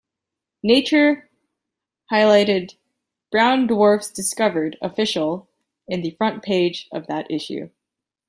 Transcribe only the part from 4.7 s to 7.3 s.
official" in the front page of that